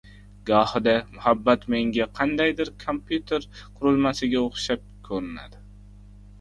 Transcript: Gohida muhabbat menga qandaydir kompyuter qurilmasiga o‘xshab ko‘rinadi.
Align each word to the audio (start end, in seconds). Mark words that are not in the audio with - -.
Gohida 0.49 0.95
muhabbat 1.17 1.67
menga 1.73 2.07
qandaydir 2.21 2.73
kompyuter 2.85 3.47
qurilmasiga 3.61 4.43
o‘xshab 4.49 4.85
ko‘rinadi. 5.11 5.65